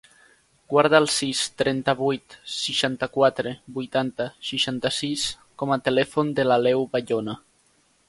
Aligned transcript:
Guarda 0.73 0.95
el 1.03 1.07
sis, 1.15 1.41
trenta-vuit, 1.61 2.37
seixanta-quatre, 2.55 3.53
vuitanta, 3.77 4.29
seixanta-sis 4.51 5.29
com 5.63 5.77
a 5.77 5.81
telèfon 5.91 6.37
de 6.41 6.51
l'Aleu 6.51 6.87
Bayona. 6.99 7.43